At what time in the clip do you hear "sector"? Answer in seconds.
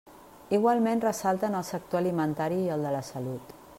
1.69-1.99